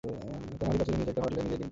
একটা 0.53 0.65
মাদী 0.67 0.77
প্রাচীরের 0.85 0.97
নীচে 0.99 1.09
একটা 1.11 1.21
ফাটলে 1.23 1.39
নিজের 1.43 1.47
ডিম 1.47 1.53
পেড়েছে। 1.61 1.67